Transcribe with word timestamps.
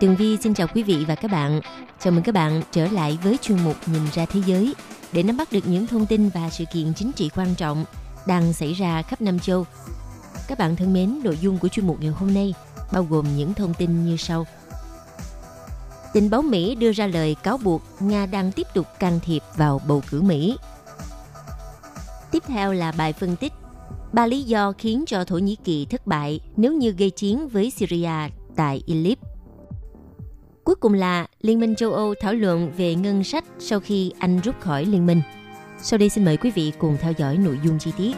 Tường 0.00 0.16
Vi 0.16 0.36
xin 0.36 0.54
chào 0.54 0.66
quý 0.74 0.82
vị 0.82 1.04
và 1.08 1.14
các 1.14 1.30
bạn. 1.30 1.60
Chào 2.00 2.12
mừng 2.12 2.22
các 2.22 2.34
bạn 2.34 2.62
trở 2.72 2.86
lại 2.86 3.18
với 3.22 3.36
chuyên 3.42 3.58
mục 3.64 3.76
Nhìn 3.86 4.02
ra 4.12 4.26
thế 4.26 4.40
giới 4.46 4.74
để 5.12 5.22
nắm 5.22 5.36
bắt 5.36 5.52
được 5.52 5.66
những 5.66 5.86
thông 5.86 6.06
tin 6.06 6.28
và 6.28 6.50
sự 6.50 6.64
kiện 6.72 6.94
chính 6.94 7.12
trị 7.12 7.30
quan 7.36 7.54
trọng 7.54 7.84
đang 8.26 8.52
xảy 8.52 8.72
ra 8.72 9.02
khắp 9.02 9.20
Nam 9.20 9.38
châu. 9.38 9.66
Các 10.48 10.58
bạn 10.58 10.76
thân 10.76 10.92
mến, 10.92 11.20
nội 11.24 11.38
dung 11.40 11.58
của 11.58 11.68
chuyên 11.68 11.86
mục 11.86 12.00
ngày 12.00 12.10
hôm 12.10 12.34
nay 12.34 12.54
bao 12.92 13.06
gồm 13.10 13.36
những 13.36 13.54
thông 13.54 13.74
tin 13.74 14.04
như 14.04 14.16
sau. 14.16 14.46
Tình 16.12 16.30
báo 16.30 16.42
Mỹ 16.42 16.74
đưa 16.74 16.92
ra 16.92 17.06
lời 17.06 17.36
cáo 17.42 17.58
buộc 17.58 17.82
Nga 18.00 18.26
đang 18.26 18.52
tiếp 18.52 18.66
tục 18.74 18.86
can 18.98 19.20
thiệp 19.20 19.42
vào 19.56 19.80
bầu 19.88 20.02
cử 20.10 20.22
Mỹ. 20.22 20.56
Tiếp 22.30 22.42
theo 22.46 22.72
là 22.72 22.92
bài 22.92 23.12
phân 23.12 23.36
tích 23.36 23.52
ba 24.12 24.26
lý 24.26 24.42
do 24.42 24.72
khiến 24.78 25.04
cho 25.06 25.24
Thổ 25.24 25.38
Nhĩ 25.38 25.56
Kỳ 25.64 25.86
thất 25.90 26.06
bại 26.06 26.40
nếu 26.56 26.72
như 26.72 26.90
gây 26.90 27.10
chiến 27.10 27.48
với 27.48 27.70
Syria 27.70 28.28
tại 28.56 28.82
Idlib. 28.86 29.18
Cuối 30.64 30.74
cùng 30.74 30.94
là 30.94 31.26
Liên 31.40 31.60
minh 31.60 31.74
châu 31.74 31.92
Âu 31.92 32.14
thảo 32.20 32.34
luận 32.34 32.72
về 32.76 32.94
ngân 32.94 33.24
sách 33.24 33.44
sau 33.58 33.80
khi 33.80 34.12
Anh 34.18 34.40
rút 34.44 34.60
khỏi 34.60 34.84
liên 34.84 35.06
minh. 35.06 35.22
Sau 35.82 35.98
đây 35.98 36.08
xin 36.08 36.24
mời 36.24 36.36
quý 36.36 36.50
vị 36.50 36.72
cùng 36.78 36.96
theo 37.00 37.12
dõi 37.18 37.36
nội 37.36 37.58
dung 37.64 37.78
chi 37.78 37.92
tiết. 37.98 38.16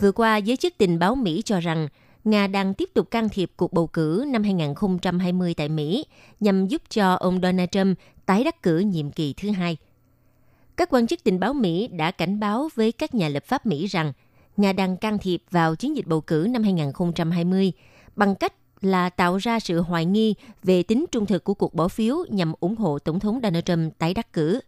Vừa 0.00 0.12
qua, 0.12 0.36
giới 0.36 0.56
chức 0.56 0.74
tình 0.78 0.98
báo 0.98 1.14
Mỹ 1.14 1.42
cho 1.44 1.60
rằng 1.60 1.88
Nga 2.24 2.46
đang 2.46 2.74
tiếp 2.74 2.90
tục 2.94 3.10
can 3.10 3.28
thiệp 3.28 3.50
cuộc 3.56 3.72
bầu 3.72 3.86
cử 3.86 4.24
năm 4.28 4.42
2020 4.42 5.54
tại 5.54 5.68
Mỹ 5.68 6.06
nhằm 6.40 6.66
giúp 6.66 6.82
cho 6.90 7.14
ông 7.14 7.40
Donald 7.42 7.68
Trump 7.72 7.98
tái 8.26 8.44
đắc 8.44 8.62
cử 8.62 8.78
nhiệm 8.78 9.10
kỳ 9.10 9.34
thứ 9.36 9.50
hai– 9.50 9.76
các 10.76 10.88
quan 10.90 11.06
chức 11.06 11.24
tình 11.24 11.40
báo 11.40 11.52
Mỹ 11.54 11.88
đã 11.88 12.10
cảnh 12.10 12.40
báo 12.40 12.68
với 12.74 12.92
các 12.92 13.14
nhà 13.14 13.28
lập 13.28 13.44
pháp 13.44 13.66
Mỹ 13.66 13.86
rằng 13.86 14.12
Nga 14.56 14.72
đang 14.72 14.96
can 14.96 15.18
thiệp 15.18 15.42
vào 15.50 15.76
chiến 15.76 15.96
dịch 15.96 16.06
bầu 16.06 16.20
cử 16.20 16.46
năm 16.50 16.62
2020 16.62 17.72
bằng 18.16 18.34
cách 18.34 18.52
là 18.80 19.10
tạo 19.10 19.36
ra 19.36 19.60
sự 19.60 19.80
hoài 19.80 20.04
nghi 20.04 20.34
về 20.62 20.82
tính 20.82 21.04
trung 21.12 21.26
thực 21.26 21.44
của 21.44 21.54
cuộc 21.54 21.74
bỏ 21.74 21.88
phiếu 21.88 22.16
nhằm 22.28 22.52
ủng 22.60 22.76
hộ 22.76 22.98
Tổng 22.98 23.20
thống 23.20 23.40
Donald 23.42 23.64
Trump 23.64 23.98
tái 23.98 24.14
đắc 24.14 24.32
cử. 24.32 24.60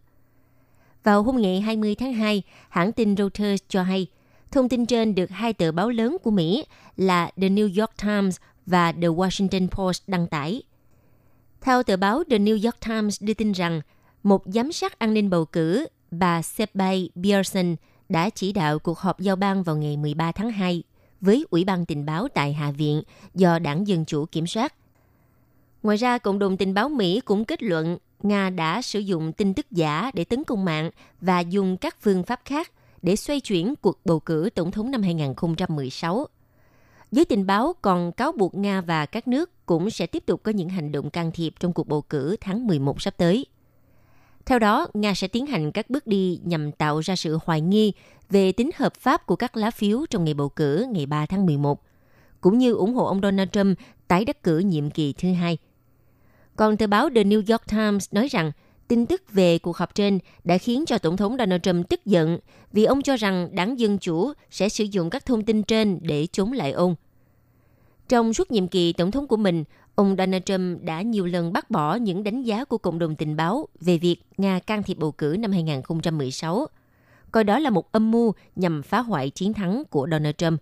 Vào 1.03 1.23
hôm 1.23 1.41
ngày 1.41 1.61
20 1.61 1.95
tháng 1.95 2.13
2, 2.13 2.43
hãng 2.69 2.91
tin 2.91 3.17
Reuters 3.17 3.63
cho 3.67 3.83
hay, 3.83 4.07
thông 4.51 4.69
tin 4.69 4.85
trên 4.85 5.15
được 5.15 5.29
hai 5.29 5.53
tờ 5.53 5.71
báo 5.71 5.89
lớn 5.89 6.17
của 6.23 6.31
Mỹ 6.31 6.65
là 6.97 7.31
The 7.41 7.49
New 7.49 7.81
York 7.81 7.91
Times 8.01 8.37
và 8.65 8.91
The 8.91 9.07
Washington 9.07 9.67
Post 9.67 10.03
đăng 10.07 10.27
tải. 10.27 10.61
Theo 11.61 11.83
tờ 11.83 11.97
báo 11.97 12.23
The 12.29 12.37
New 12.37 12.65
York 12.65 12.79
Times 12.87 13.23
đưa 13.23 13.33
tin 13.33 13.51
rằng, 13.51 13.81
một 14.23 14.43
giám 14.45 14.71
sát 14.71 14.99
an 14.99 15.13
ninh 15.13 15.29
bầu 15.29 15.45
cử 15.45 15.87
bà 16.11 16.41
Sebay 16.41 17.09
Pearson 17.23 17.75
đã 18.09 18.29
chỉ 18.29 18.53
đạo 18.53 18.79
cuộc 18.79 18.99
họp 18.99 19.19
giao 19.19 19.35
ban 19.35 19.63
vào 19.63 19.77
ngày 19.77 19.97
13 19.97 20.31
tháng 20.31 20.51
2 20.51 20.83
với 21.21 21.45
Ủy 21.49 21.63
ban 21.63 21.85
tình 21.85 22.05
báo 22.05 22.27
tại 22.33 22.53
Hạ 22.53 22.71
viện 22.71 23.01
do 23.33 23.59
đảng 23.59 23.87
Dân 23.87 24.05
Chủ 24.05 24.25
kiểm 24.25 24.47
soát. 24.47 24.73
Ngoài 25.83 25.97
ra, 25.97 26.17
Cộng 26.17 26.39
đồng 26.39 26.57
tình 26.57 26.73
báo 26.73 26.89
Mỹ 26.89 27.19
cũng 27.25 27.45
kết 27.45 27.63
luận 27.63 27.97
Nga 28.23 28.49
đã 28.49 28.81
sử 28.81 28.99
dụng 28.99 29.33
tin 29.33 29.53
tức 29.53 29.65
giả 29.71 30.11
để 30.13 30.23
tấn 30.23 30.43
công 30.43 30.65
mạng 30.65 30.89
và 31.21 31.39
dùng 31.39 31.77
các 31.77 31.97
phương 32.01 32.23
pháp 32.23 32.41
khác 32.45 32.71
để 33.01 33.15
xoay 33.15 33.39
chuyển 33.39 33.75
cuộc 33.81 33.99
bầu 34.05 34.19
cử 34.19 34.49
tổng 34.55 34.71
thống 34.71 34.91
năm 34.91 35.01
2016. 35.01 36.27
Giới 37.11 37.25
tình 37.25 37.45
báo 37.45 37.73
còn 37.81 38.11
cáo 38.11 38.31
buộc 38.31 38.55
Nga 38.55 38.81
và 38.81 39.05
các 39.05 39.27
nước 39.27 39.65
cũng 39.65 39.89
sẽ 39.89 40.07
tiếp 40.07 40.25
tục 40.25 40.43
có 40.43 40.51
những 40.51 40.69
hành 40.69 40.91
động 40.91 41.09
can 41.09 41.31
thiệp 41.31 41.53
trong 41.59 41.73
cuộc 41.73 41.87
bầu 41.87 42.01
cử 42.01 42.35
tháng 42.41 42.67
11 42.67 43.01
sắp 43.01 43.13
tới. 43.17 43.45
Theo 44.47 44.59
đó, 44.59 44.87
Nga 44.93 45.13
sẽ 45.13 45.27
tiến 45.27 45.45
hành 45.45 45.71
các 45.71 45.89
bước 45.89 46.07
đi 46.07 46.39
nhằm 46.43 46.71
tạo 46.71 46.99
ra 46.99 47.15
sự 47.15 47.39
hoài 47.45 47.61
nghi 47.61 47.93
về 48.29 48.51
tính 48.51 48.69
hợp 48.75 48.93
pháp 48.93 49.25
của 49.25 49.35
các 49.35 49.57
lá 49.57 49.71
phiếu 49.71 50.05
trong 50.09 50.23
ngày 50.23 50.33
bầu 50.33 50.49
cử 50.49 50.87
ngày 50.91 51.05
3 51.05 51.25
tháng 51.25 51.45
11, 51.45 51.81
cũng 52.41 52.57
như 52.57 52.73
ủng 52.73 52.93
hộ 52.93 53.05
ông 53.05 53.21
Donald 53.21 53.49
Trump 53.51 53.77
tái 54.07 54.25
đắc 54.25 54.43
cử 54.43 54.59
nhiệm 54.59 54.89
kỳ 54.89 55.13
thứ 55.13 55.33
hai. 55.33 55.57
Còn 56.55 56.77
tờ 56.77 56.87
báo 56.87 57.09
The 57.15 57.23
New 57.23 57.43
York 57.51 57.67
Times 57.67 58.07
nói 58.11 58.27
rằng 58.27 58.51
tin 58.87 59.05
tức 59.05 59.21
về 59.31 59.59
cuộc 59.59 59.77
họp 59.77 59.95
trên 59.95 60.19
đã 60.43 60.57
khiến 60.57 60.85
cho 60.85 60.97
Tổng 60.97 61.17
thống 61.17 61.35
Donald 61.39 61.61
Trump 61.61 61.89
tức 61.89 62.05
giận 62.05 62.39
vì 62.71 62.83
ông 62.83 63.01
cho 63.01 63.15
rằng 63.15 63.49
đảng 63.55 63.79
Dân 63.79 63.97
Chủ 63.97 64.33
sẽ 64.51 64.69
sử 64.69 64.83
dụng 64.83 65.09
các 65.09 65.25
thông 65.25 65.43
tin 65.43 65.63
trên 65.63 65.99
để 66.01 66.27
chống 66.31 66.51
lại 66.51 66.71
ông. 66.71 66.95
Trong 68.09 68.33
suốt 68.33 68.51
nhiệm 68.51 68.67
kỳ 68.67 68.93
tổng 68.93 69.11
thống 69.11 69.27
của 69.27 69.37
mình, 69.37 69.63
Ông 69.97 70.15
Donald 70.17 70.43
Trump 70.45 70.83
đã 70.83 71.01
nhiều 71.01 71.25
lần 71.25 71.53
bác 71.53 71.71
bỏ 71.71 71.95
những 71.95 72.23
đánh 72.23 72.43
giá 72.43 72.65
của 72.65 72.77
cộng 72.77 72.99
đồng 72.99 73.15
tình 73.15 73.35
báo 73.35 73.67
về 73.81 73.97
việc 73.97 74.17
Nga 74.37 74.59
can 74.59 74.83
thiệp 74.83 74.97
bầu 74.97 75.11
cử 75.11 75.35
năm 75.39 75.51
2016, 75.51 76.67
coi 77.31 77.43
đó 77.43 77.59
là 77.59 77.69
một 77.69 77.91
âm 77.91 78.11
mưu 78.11 78.33
nhằm 78.55 78.83
phá 78.83 78.99
hoại 78.99 79.29
chiến 79.29 79.53
thắng 79.53 79.83
của 79.89 80.07
Donald 80.11 80.35
Trump. 80.37 80.61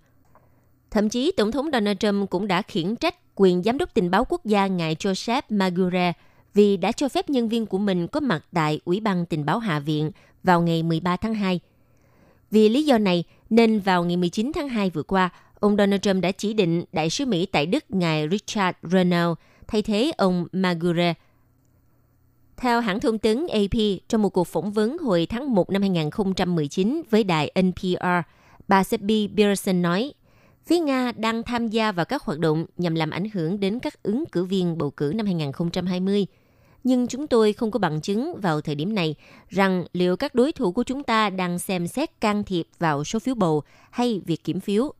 Thậm 0.91 1.09
chí, 1.09 1.31
Tổng 1.37 1.51
thống 1.51 1.69
Donald 1.73 1.97
Trump 1.97 2.29
cũng 2.29 2.47
đã 2.47 2.61
khiển 2.61 2.95
trách 2.95 3.15
quyền 3.35 3.63
giám 3.63 3.77
đốc 3.77 3.93
tình 3.93 4.11
báo 4.11 4.25
quốc 4.25 4.45
gia 4.45 4.67
ngài 4.67 4.95
Joseph 4.95 5.41
Magura 5.49 6.13
vì 6.53 6.77
đã 6.77 6.91
cho 6.91 7.09
phép 7.09 7.29
nhân 7.29 7.49
viên 7.49 7.65
của 7.65 7.77
mình 7.77 8.07
có 8.07 8.19
mặt 8.19 8.45
tại 8.53 8.79
Ủy 8.85 8.99
ban 8.99 9.25
tình 9.25 9.45
báo 9.45 9.59
Hạ 9.59 9.79
viện 9.79 10.11
vào 10.43 10.61
ngày 10.61 10.83
13 10.83 11.17
tháng 11.17 11.33
2. 11.33 11.59
Vì 12.51 12.69
lý 12.69 12.85
do 12.85 12.97
này, 12.97 13.23
nên 13.49 13.79
vào 13.79 14.03
ngày 14.03 14.17
19 14.17 14.51
tháng 14.55 14.69
2 14.69 14.89
vừa 14.89 15.03
qua, 15.03 15.29
ông 15.59 15.77
Donald 15.77 16.01
Trump 16.01 16.21
đã 16.21 16.31
chỉ 16.31 16.53
định 16.53 16.83
đại 16.91 17.09
sứ 17.09 17.25
Mỹ 17.25 17.45
tại 17.45 17.65
Đức 17.65 17.83
ngài 17.89 18.29
Richard 18.29 18.77
Renault 18.83 19.39
thay 19.67 19.81
thế 19.81 20.11
ông 20.17 20.47
Magure. 20.51 21.13
Theo 22.57 22.81
hãng 22.81 22.99
thông 22.99 23.17
tấn 23.17 23.47
AP, 23.47 23.79
trong 24.07 24.21
một 24.21 24.29
cuộc 24.29 24.47
phỏng 24.47 24.71
vấn 24.71 24.97
hồi 24.97 25.27
tháng 25.29 25.55
1 25.55 25.69
năm 25.69 25.81
2019 25.81 27.01
với 27.09 27.23
đài 27.23 27.51
NPR, 27.61 28.05
bà 28.67 28.83
Seppi 28.83 29.29
Pearson 29.37 29.81
nói, 29.81 30.13
phía 30.65 30.79
Nga 30.79 31.11
đang 31.11 31.43
tham 31.43 31.67
gia 31.67 31.91
vào 31.91 32.05
các 32.05 32.23
hoạt 32.23 32.39
động 32.39 32.65
nhằm 32.77 32.95
làm 32.95 33.09
ảnh 33.09 33.29
hưởng 33.33 33.59
đến 33.59 33.79
các 33.79 34.03
ứng 34.03 34.23
cử 34.31 34.45
viên 34.45 34.77
bầu 34.77 34.89
cử 34.89 35.11
năm 35.15 35.25
2020. 35.25 36.25
Nhưng 36.83 37.07
chúng 37.07 37.27
tôi 37.27 37.53
không 37.53 37.71
có 37.71 37.79
bằng 37.79 38.01
chứng 38.01 38.41
vào 38.41 38.61
thời 38.61 38.75
điểm 38.75 38.95
này 38.95 39.15
rằng 39.49 39.85
liệu 39.93 40.15
các 40.17 40.35
đối 40.35 40.51
thủ 40.51 40.71
của 40.71 40.83
chúng 40.83 41.03
ta 41.03 41.29
đang 41.29 41.59
xem 41.59 41.87
xét 41.87 42.21
can 42.21 42.43
thiệp 42.43 42.67
vào 42.79 43.03
số 43.03 43.19
phiếu 43.19 43.35
bầu 43.35 43.63
hay 43.91 44.21
việc 44.25 44.43
kiểm 44.43 44.59
phiếu 44.59 44.93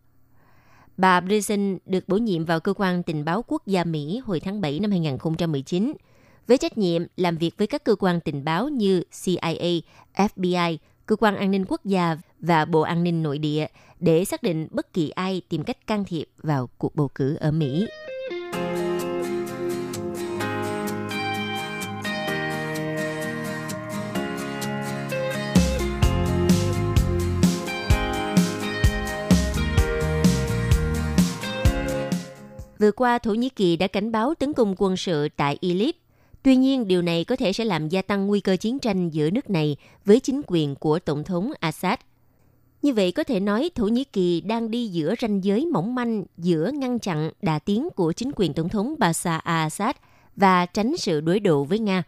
Bà 0.97 1.21
Brezen 1.21 1.77
được 1.85 2.07
bổ 2.07 2.17
nhiệm 2.17 2.45
vào 2.45 2.59
cơ 2.59 2.73
quan 2.77 3.03
tình 3.03 3.25
báo 3.25 3.43
quốc 3.47 3.67
gia 3.67 3.83
Mỹ 3.83 4.21
hồi 4.25 4.39
tháng 4.39 4.61
7 4.61 4.79
năm 4.79 4.91
2019 4.91 5.93
với 6.47 6.57
trách 6.57 6.77
nhiệm 6.77 7.05
làm 7.17 7.37
việc 7.37 7.57
với 7.57 7.67
các 7.67 7.83
cơ 7.83 7.95
quan 7.99 8.19
tình 8.19 8.45
báo 8.45 8.69
như 8.69 9.03
CIA, 9.23 9.81
FBI, 10.15 10.77
cơ 11.05 11.15
quan 11.15 11.35
an 11.35 11.51
ninh 11.51 11.65
quốc 11.67 11.85
gia 11.85 12.17
và 12.39 12.65
Bộ 12.65 12.81
An 12.81 13.03
ninh 13.03 13.23
nội 13.23 13.37
địa 13.37 13.67
để 13.99 14.25
xác 14.25 14.43
định 14.43 14.67
bất 14.71 14.93
kỳ 14.93 15.09
ai 15.09 15.41
tìm 15.49 15.63
cách 15.63 15.87
can 15.87 16.05
thiệp 16.05 16.25
vào 16.37 16.69
cuộc 16.77 16.95
bầu 16.95 17.07
cử 17.15 17.35
ở 17.35 17.51
Mỹ. 17.51 17.87
Vừa 32.85 32.91
qua, 32.91 33.17
Thổ 33.17 33.33
Nhĩ 33.33 33.49
Kỳ 33.49 33.75
đã 33.75 33.87
cảnh 33.87 34.11
báo 34.11 34.33
tấn 34.35 34.53
công 34.53 34.75
quân 34.77 34.97
sự 34.97 35.29
tại 35.35 35.57
Idlib. 35.61 35.95
Tuy 36.43 36.55
nhiên, 36.55 36.87
điều 36.87 37.01
này 37.01 37.23
có 37.23 37.35
thể 37.35 37.53
sẽ 37.53 37.65
làm 37.65 37.89
gia 37.89 38.01
tăng 38.01 38.27
nguy 38.27 38.39
cơ 38.39 38.57
chiến 38.57 38.79
tranh 38.79 39.09
giữa 39.09 39.29
nước 39.29 39.49
này 39.49 39.75
với 40.05 40.19
chính 40.19 40.41
quyền 40.47 40.75
của 40.75 40.99
Tổng 40.99 41.23
thống 41.23 41.51
Assad. 41.59 41.99
Như 42.81 42.93
vậy 42.93 43.11
có 43.11 43.23
thể 43.23 43.39
nói 43.39 43.69
Thổ 43.75 43.87
Nhĩ 43.87 44.03
Kỳ 44.03 44.41
đang 44.41 44.71
đi 44.71 44.87
giữa 44.87 45.13
ranh 45.21 45.43
giới 45.43 45.65
mỏng 45.65 45.95
manh 45.95 46.23
giữa 46.37 46.71
ngăn 46.73 46.99
chặn 46.99 47.31
đà 47.41 47.59
tiến 47.59 47.89
của 47.95 48.11
chính 48.11 48.31
quyền 48.35 48.53
Tổng 48.53 48.69
thống 48.69 48.95
Bashar 48.97 49.41
al-Assad 49.41 49.93
và 50.35 50.65
tránh 50.65 50.97
sự 50.97 51.21
đối 51.21 51.39
đầu 51.39 51.63
với 51.63 51.79
Nga. 51.79 52.03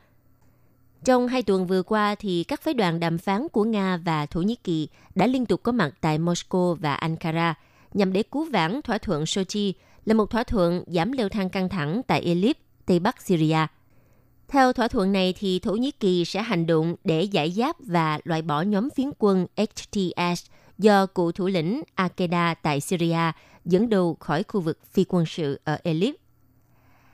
Trong 1.05 1.27
hai 1.27 1.43
tuần 1.43 1.67
vừa 1.67 1.83
qua, 1.83 2.15
thì 2.15 2.43
các 2.43 2.61
phái 2.61 2.73
đoàn 2.73 2.99
đàm 2.99 3.17
phán 3.17 3.47
của 3.51 3.63
Nga 3.63 3.97
và 3.97 4.25
Thổ 4.25 4.41
Nhĩ 4.41 4.55
Kỳ 4.55 4.87
đã 5.15 5.27
liên 5.27 5.45
tục 5.45 5.63
có 5.63 5.71
mặt 5.71 5.93
tại 6.01 6.19
Moscow 6.19 6.73
và 6.73 6.93
Ankara 6.93 7.55
nhằm 7.93 8.13
để 8.13 8.23
cứu 8.23 8.45
vãn 8.51 8.81
thỏa 8.81 8.97
thuận 8.97 9.25
Sochi 9.25 9.73
là 10.07 10.13
một 10.13 10.29
thỏa 10.29 10.43
thuận 10.43 10.83
giảm 10.87 11.11
leo 11.11 11.29
thang 11.29 11.49
căng 11.49 11.69
thẳng 11.69 12.01
tại 12.07 12.21
Idlib, 12.21 12.55
Tây 12.85 12.99
Bắc 12.99 13.21
Syria. 13.21 13.57
Theo 14.47 14.73
thỏa 14.73 14.87
thuận 14.87 15.11
này 15.11 15.33
thì 15.39 15.59
Thổ 15.59 15.71
Nhĩ 15.71 15.91
Kỳ 15.91 16.25
sẽ 16.25 16.41
hành 16.41 16.65
động 16.65 16.95
để 17.03 17.23
giải 17.23 17.51
giáp 17.51 17.75
và 17.79 18.19
loại 18.23 18.41
bỏ 18.41 18.61
nhóm 18.61 18.89
phiến 18.89 19.09
quân 19.19 19.47
HTS 19.57 20.45
do 20.77 21.05
cựu 21.05 21.31
thủ 21.31 21.47
lĩnh 21.47 21.81
Al-Qaeda 21.95 22.55
tại 22.61 22.81
Syria 22.81 23.31
dẫn 23.65 23.89
đầu 23.89 24.17
khỏi 24.19 24.43
khu 24.43 24.61
vực 24.61 24.79
phi 24.91 25.05
quân 25.09 25.25
sự 25.25 25.59
ở 25.63 25.77
Idlib. 25.83 26.15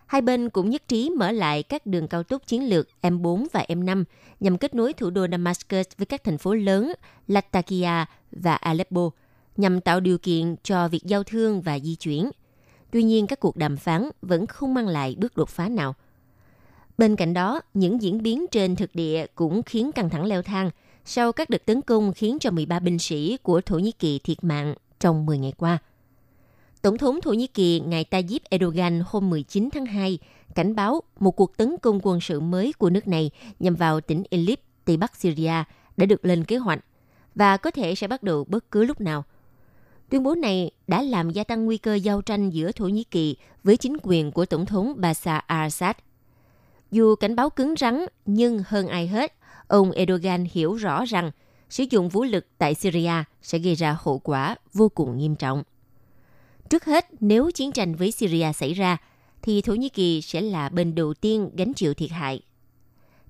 Hai 0.05 0.21
bên 0.21 0.49
cũng 0.49 0.69
nhất 0.69 0.87
trí 0.87 1.09
mở 1.09 1.31
lại 1.31 1.63
các 1.63 1.85
đường 1.85 2.07
cao 2.07 2.23
tốc 2.23 2.47
chiến 2.47 2.69
lược 2.69 2.87
M4 3.01 3.45
và 3.53 3.65
M5 3.69 4.03
nhằm 4.39 4.57
kết 4.57 4.75
nối 4.75 4.93
thủ 4.93 5.09
đô 5.09 5.27
Damascus 5.31 5.85
với 5.97 6.05
các 6.05 6.23
thành 6.23 6.37
phố 6.37 6.53
lớn 6.53 6.93
Latakia 7.27 8.05
và 8.31 8.55
Aleppo, 8.55 9.09
nhằm 9.57 9.81
tạo 9.81 9.99
điều 9.99 10.17
kiện 10.17 10.55
cho 10.63 10.87
việc 10.87 11.03
giao 11.03 11.23
thương 11.23 11.61
và 11.61 11.79
di 11.79 11.95
chuyển. 11.95 12.29
Tuy 12.93 13.03
nhiên, 13.03 13.27
các 13.27 13.39
cuộc 13.39 13.57
đàm 13.57 13.77
phán 13.77 14.09
vẫn 14.21 14.47
không 14.47 14.73
mang 14.73 14.87
lại 14.87 15.15
bước 15.19 15.37
đột 15.37 15.49
phá 15.49 15.69
nào. 15.69 15.95
Bên 16.97 17.15
cạnh 17.15 17.33
đó, 17.33 17.61
những 17.73 18.01
diễn 18.01 18.23
biến 18.23 18.45
trên 18.51 18.75
thực 18.75 18.95
địa 18.95 19.25
cũng 19.35 19.63
khiến 19.63 19.91
căng 19.91 20.09
thẳng 20.09 20.25
leo 20.25 20.41
thang 20.41 20.69
sau 21.05 21.31
các 21.31 21.49
đợt 21.49 21.65
tấn 21.65 21.81
công 21.81 22.13
khiến 22.13 22.37
cho 22.39 22.51
13 22.51 22.79
binh 22.79 22.99
sĩ 22.99 23.37
của 23.43 23.61
Thổ 23.61 23.79
Nhĩ 23.79 23.91
Kỳ 23.91 24.19
thiệt 24.19 24.43
mạng 24.43 24.75
trong 24.99 25.25
10 25.25 25.37
ngày 25.37 25.53
qua. 25.57 25.77
Tổng 26.81 26.97
thống 26.97 27.21
Thổ 27.21 27.33
Nhĩ 27.33 27.47
Kỳ 27.47 27.79
ngài 27.79 28.03
Tayyip 28.03 28.41
Erdogan 28.49 29.03
hôm 29.05 29.29
19 29.29 29.69
tháng 29.73 29.85
2 29.85 30.19
cảnh 30.55 30.75
báo 30.75 31.01
một 31.19 31.31
cuộc 31.31 31.57
tấn 31.57 31.75
công 31.81 31.99
quân 32.03 32.21
sự 32.21 32.39
mới 32.39 32.73
của 32.73 32.89
nước 32.89 33.07
này 33.07 33.31
nhằm 33.59 33.75
vào 33.75 34.01
tỉnh 34.01 34.23
Idlib, 34.29 34.59
Tây 34.85 34.97
Bắc 34.97 35.15
Syria 35.15 35.63
đã 35.97 36.05
được 36.05 36.25
lên 36.25 36.43
kế 36.43 36.57
hoạch 36.57 36.79
và 37.35 37.57
có 37.57 37.71
thể 37.71 37.95
sẽ 37.95 38.07
bắt 38.07 38.23
đầu 38.23 38.43
bất 38.43 38.71
cứ 38.71 38.83
lúc 38.83 39.01
nào. 39.01 39.23
Tuyên 40.13 40.23
bố 40.23 40.35
này 40.35 40.71
đã 40.87 41.01
làm 41.01 41.29
gia 41.29 41.43
tăng 41.43 41.65
nguy 41.65 41.77
cơ 41.77 41.95
giao 41.95 42.21
tranh 42.21 42.49
giữa 42.49 42.71
Thổ 42.71 42.87
Nhĩ 42.87 43.03
Kỳ 43.03 43.35
với 43.63 43.77
chính 43.77 43.97
quyền 44.03 44.31
của 44.31 44.45
Tổng 44.45 44.65
thống 44.65 44.93
Bashar 44.97 45.41
al-Assad. 45.47 45.93
Dù 46.91 47.15
cảnh 47.15 47.35
báo 47.35 47.49
cứng 47.49 47.73
rắn, 47.79 48.05
nhưng 48.25 48.63
hơn 48.67 48.87
ai 48.87 49.07
hết, 49.07 49.33
ông 49.67 49.91
Erdogan 49.91 50.45
hiểu 50.51 50.73
rõ 50.73 51.05
rằng 51.05 51.31
sử 51.69 51.85
dụng 51.89 52.09
vũ 52.09 52.23
lực 52.23 52.45
tại 52.57 52.73
Syria 52.73 53.23
sẽ 53.41 53.57
gây 53.57 53.75
ra 53.75 53.97
hậu 54.01 54.19
quả 54.19 54.55
vô 54.73 54.89
cùng 54.89 55.17
nghiêm 55.17 55.35
trọng. 55.35 55.63
Trước 56.69 56.85
hết, 56.85 57.05
nếu 57.19 57.51
chiến 57.51 57.71
tranh 57.71 57.95
với 57.95 58.11
Syria 58.11 58.53
xảy 58.53 58.73
ra, 58.73 58.97
thì 59.41 59.61
Thổ 59.61 59.73
Nhĩ 59.73 59.89
Kỳ 59.89 60.21
sẽ 60.21 60.41
là 60.41 60.69
bên 60.69 60.95
đầu 60.95 61.13
tiên 61.13 61.49
gánh 61.55 61.73
chịu 61.73 61.93
thiệt 61.93 62.11
hại. 62.11 62.41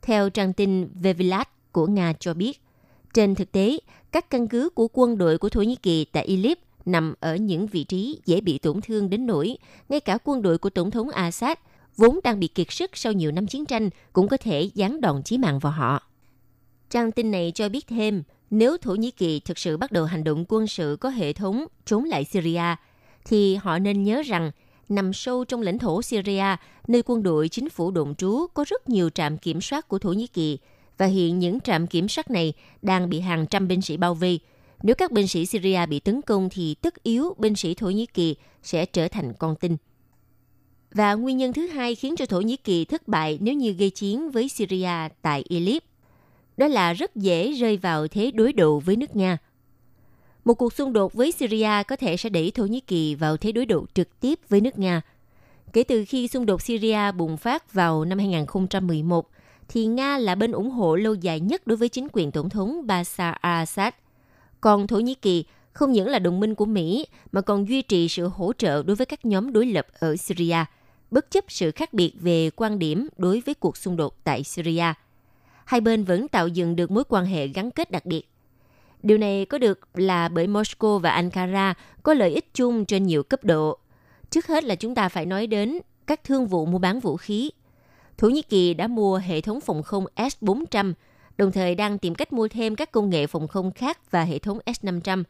Theo 0.01 0.29
trang 0.29 0.53
tin 0.53 0.89
Vevilat 1.01 1.49
của 1.71 1.87
Nga 1.87 2.13
cho 2.19 2.33
biết, 2.33 2.61
trên 3.13 3.35
thực 3.35 3.51
tế, 3.51 3.77
các 4.11 4.29
căn 4.29 4.47
cứ 4.47 4.69
của 4.69 4.87
quân 4.93 5.17
đội 5.17 5.37
của 5.37 5.49
Thổ 5.49 5.61
Nhĩ 5.61 5.75
Kỳ 5.75 6.05
tại 6.05 6.25
Idlib 6.25 6.57
nằm 6.85 7.13
ở 7.19 7.35
những 7.35 7.67
vị 7.67 7.83
trí 7.83 8.19
dễ 8.25 8.41
bị 8.41 8.57
tổn 8.57 8.81
thương 8.81 9.09
đến 9.09 9.25
nỗi 9.25 9.57
ngay 9.89 9.99
cả 9.99 10.17
quân 10.23 10.41
đội 10.41 10.57
của 10.57 10.69
Tổng 10.69 10.91
thống 10.91 11.09
Assad 11.09 11.57
vốn 11.97 12.19
đang 12.23 12.39
bị 12.39 12.47
kiệt 12.47 12.71
sức 12.71 12.97
sau 12.97 13.13
nhiều 13.13 13.31
năm 13.31 13.47
chiến 13.47 13.65
tranh 13.65 13.89
cũng 14.13 14.27
có 14.27 14.37
thể 14.37 14.69
giáng 14.75 15.01
đòn 15.01 15.23
chí 15.23 15.37
mạng 15.37 15.59
vào 15.59 15.73
họ. 15.73 16.03
Trang 16.89 17.11
tin 17.11 17.31
này 17.31 17.51
cho 17.55 17.69
biết 17.69 17.87
thêm, 17.87 18.23
nếu 18.49 18.77
Thổ 18.77 18.95
Nhĩ 18.95 19.11
Kỳ 19.11 19.39
thực 19.39 19.57
sự 19.57 19.77
bắt 19.77 19.91
đầu 19.91 20.05
hành 20.05 20.23
động 20.23 20.45
quân 20.47 20.67
sự 20.67 20.97
có 20.99 21.09
hệ 21.09 21.33
thống 21.33 21.65
chống 21.85 22.03
lại 22.03 22.23
Syria, 22.23 22.75
thì 23.25 23.55
họ 23.55 23.79
nên 23.79 24.03
nhớ 24.03 24.21
rằng 24.25 24.51
nằm 24.89 25.13
sâu 25.13 25.45
trong 25.45 25.61
lãnh 25.61 25.79
thổ 25.79 26.01
Syria, 26.01 26.55
nơi 26.87 27.03
quân 27.05 27.23
đội 27.23 27.49
chính 27.49 27.69
phủ 27.69 27.91
đồn 27.91 28.15
trú 28.15 28.47
có 28.53 28.65
rất 28.67 28.89
nhiều 28.89 29.09
trạm 29.09 29.37
kiểm 29.37 29.61
soát 29.61 29.87
của 29.87 29.99
Thổ 29.99 30.13
Nhĩ 30.13 30.27
Kỳ, 30.27 30.57
và 30.97 31.05
hiện 31.05 31.39
những 31.39 31.59
trạm 31.59 31.87
kiểm 31.87 32.09
soát 32.09 32.31
này 32.31 32.53
đang 32.81 33.09
bị 33.09 33.19
hàng 33.19 33.47
trăm 33.47 33.67
binh 33.67 33.81
sĩ 33.81 33.97
bao 33.97 34.13
vây. 34.13 34.39
Nếu 34.83 34.95
các 34.95 35.11
binh 35.11 35.27
sĩ 35.27 35.45
Syria 35.45 35.85
bị 35.85 35.99
tấn 35.99 36.21
công 36.21 36.49
thì 36.51 36.75
tất 36.75 37.03
yếu 37.03 37.33
binh 37.37 37.55
sĩ 37.55 37.73
Thổ 37.73 37.89
Nhĩ 37.89 38.05
Kỳ 38.05 38.35
sẽ 38.63 38.85
trở 38.85 39.07
thành 39.07 39.33
con 39.39 39.55
tin. 39.55 39.77
Và 40.91 41.13
nguyên 41.13 41.37
nhân 41.37 41.53
thứ 41.53 41.67
hai 41.67 41.95
khiến 41.95 42.15
cho 42.15 42.25
Thổ 42.25 42.41
Nhĩ 42.41 42.55
Kỳ 42.55 42.85
thất 42.85 43.07
bại 43.07 43.37
nếu 43.41 43.53
như 43.53 43.71
gây 43.71 43.89
chiến 43.89 44.31
với 44.31 44.49
Syria 44.49 45.09
tại 45.21 45.43
Idlib, 45.47 45.83
đó 46.57 46.67
là 46.67 46.93
rất 46.93 47.15
dễ 47.15 47.51
rơi 47.51 47.77
vào 47.77 48.07
thế 48.07 48.31
đối 48.31 48.53
đầu 48.53 48.79
với 48.79 48.95
nước 48.95 49.15
Nga. 49.15 49.37
Một 50.45 50.53
cuộc 50.53 50.73
xung 50.73 50.93
đột 50.93 51.13
với 51.13 51.31
Syria 51.31 51.83
có 51.87 51.95
thể 51.95 52.17
sẽ 52.17 52.29
đẩy 52.29 52.51
Thổ 52.51 52.65
Nhĩ 52.65 52.79
Kỳ 52.79 53.15
vào 53.15 53.37
thế 53.37 53.51
đối 53.51 53.65
đầu 53.65 53.85
trực 53.93 54.19
tiếp 54.19 54.39
với 54.49 54.61
nước 54.61 54.79
Nga. 54.79 55.01
Kể 55.73 55.83
từ 55.83 56.05
khi 56.07 56.27
xung 56.27 56.45
đột 56.45 56.61
Syria 56.61 57.11
bùng 57.11 57.37
phát 57.37 57.73
vào 57.73 58.05
năm 58.05 58.17
2011, 58.17 59.29
thì 59.67 59.85
Nga 59.85 60.17
là 60.17 60.35
bên 60.35 60.51
ủng 60.51 60.69
hộ 60.69 60.95
lâu 60.95 61.13
dài 61.13 61.39
nhất 61.39 61.67
đối 61.67 61.77
với 61.77 61.89
chính 61.89 62.07
quyền 62.13 62.31
Tổng 62.31 62.49
thống 62.49 62.87
Bashar 62.87 63.35
al-Assad. 63.41 63.91
Còn 64.63 64.87
Thổ 64.87 64.99
Nhĩ 64.99 65.15
Kỳ 65.15 65.45
không 65.73 65.91
những 65.91 66.07
là 66.07 66.19
đồng 66.19 66.39
minh 66.39 66.55
của 66.55 66.65
Mỹ 66.65 67.07
mà 67.31 67.41
còn 67.41 67.69
duy 67.69 67.81
trì 67.81 68.07
sự 68.07 68.27
hỗ 68.27 68.53
trợ 68.53 68.83
đối 68.83 68.95
với 68.95 69.05
các 69.05 69.25
nhóm 69.25 69.53
đối 69.53 69.65
lập 69.65 69.87
ở 69.99 70.15
Syria, 70.15 70.65
bất 71.11 71.31
chấp 71.31 71.45
sự 71.47 71.71
khác 71.71 71.93
biệt 71.93 72.13
về 72.19 72.49
quan 72.55 72.79
điểm 72.79 73.07
đối 73.17 73.41
với 73.45 73.55
cuộc 73.55 73.77
xung 73.77 73.97
đột 73.97 74.23
tại 74.23 74.43
Syria. 74.43 74.93
Hai 75.65 75.81
bên 75.81 76.03
vẫn 76.03 76.27
tạo 76.27 76.47
dựng 76.47 76.75
được 76.75 76.91
mối 76.91 77.03
quan 77.09 77.25
hệ 77.25 77.47
gắn 77.47 77.71
kết 77.71 77.91
đặc 77.91 78.05
biệt. 78.05 78.29
Điều 79.03 79.17
này 79.17 79.45
có 79.45 79.57
được 79.57 79.79
là 79.93 80.29
bởi 80.29 80.47
Moscow 80.47 80.97
và 80.97 81.09
Ankara 81.09 81.73
có 82.03 82.13
lợi 82.13 82.33
ích 82.33 82.53
chung 82.53 82.85
trên 82.85 83.03
nhiều 83.03 83.23
cấp 83.23 83.43
độ. 83.43 83.77
Trước 84.29 84.47
hết 84.47 84.63
là 84.63 84.75
chúng 84.75 84.95
ta 84.95 85.09
phải 85.09 85.25
nói 85.25 85.47
đến 85.47 85.79
các 86.07 86.23
thương 86.23 86.47
vụ 86.47 86.65
mua 86.65 86.79
bán 86.79 86.99
vũ 86.99 87.17
khí 87.17 87.51
Thổ 88.17 88.29
Nhĩ 88.29 88.41
Kỳ 88.41 88.73
đã 88.73 88.87
mua 88.87 89.17
hệ 89.17 89.41
thống 89.41 89.61
phòng 89.61 89.83
không 89.83 90.05
S-400, 90.15 90.93
đồng 91.37 91.51
thời 91.51 91.75
đang 91.75 91.97
tìm 91.97 92.15
cách 92.15 92.33
mua 92.33 92.47
thêm 92.47 92.75
các 92.75 92.91
công 92.91 93.09
nghệ 93.09 93.27
phòng 93.27 93.47
không 93.47 93.71
khác 93.71 94.11
và 94.11 94.23
hệ 94.23 94.39
thống 94.39 94.59
S-500. 94.65 95.23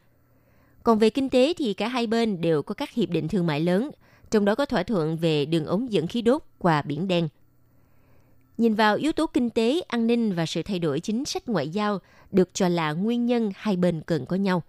Còn 0.82 0.98
về 0.98 1.10
kinh 1.10 1.28
tế 1.28 1.54
thì 1.56 1.74
cả 1.74 1.88
hai 1.88 2.06
bên 2.06 2.40
đều 2.40 2.62
có 2.62 2.74
các 2.74 2.90
hiệp 2.90 3.10
định 3.10 3.28
thương 3.28 3.46
mại 3.46 3.60
lớn, 3.60 3.90
trong 4.30 4.44
đó 4.44 4.54
có 4.54 4.66
thỏa 4.66 4.82
thuận 4.82 5.16
về 5.16 5.44
đường 5.44 5.66
ống 5.66 5.92
dẫn 5.92 6.06
khí 6.06 6.22
đốt 6.22 6.42
qua 6.58 6.82
Biển 6.82 7.08
Đen. 7.08 7.28
Nhìn 8.58 8.74
vào 8.74 8.96
yếu 8.96 9.12
tố 9.12 9.26
kinh 9.26 9.50
tế, 9.50 9.80
an 9.88 10.06
ninh 10.06 10.34
và 10.34 10.46
sự 10.46 10.62
thay 10.62 10.78
đổi 10.78 11.00
chính 11.00 11.24
sách 11.24 11.48
ngoại 11.48 11.68
giao 11.68 11.98
được 12.30 12.54
cho 12.54 12.68
là 12.68 12.92
nguyên 12.92 13.26
nhân 13.26 13.50
hai 13.54 13.76
bên 13.76 14.00
cần 14.06 14.26
có 14.26 14.36
nhau. 14.36 14.62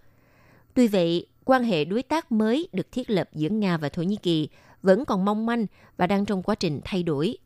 Tuy 0.74 0.88
vậy, 0.88 1.26
quan 1.44 1.64
hệ 1.64 1.84
đối 1.84 2.02
tác 2.02 2.32
mới 2.32 2.68
được 2.72 2.92
thiết 2.92 3.10
lập 3.10 3.28
giữa 3.32 3.48
Nga 3.48 3.76
và 3.76 3.88
Thổ 3.88 4.02
Nhĩ 4.02 4.16
Kỳ 4.16 4.48
vẫn 4.82 5.04
còn 5.04 5.24
mong 5.24 5.46
manh 5.46 5.66
và 5.96 6.06
đang 6.06 6.24
trong 6.24 6.42
quá 6.42 6.54
trình 6.54 6.80
thay 6.84 7.02
đổi 7.02 7.38